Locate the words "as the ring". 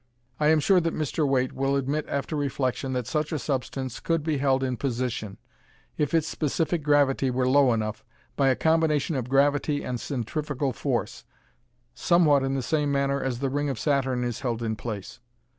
13.21-13.69